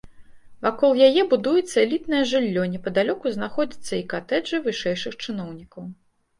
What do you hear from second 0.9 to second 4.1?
яе будуецца элітнае жыллё, непадалёку знаходзяцца і